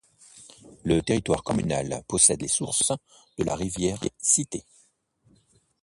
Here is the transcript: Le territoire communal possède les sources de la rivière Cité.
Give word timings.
Le 0.83 1.01
territoire 1.03 1.43
communal 1.43 2.01
possède 2.07 2.41
les 2.41 2.47
sources 2.47 2.91
de 3.37 3.43
la 3.43 3.55
rivière 3.55 3.99
Cité. 4.19 4.65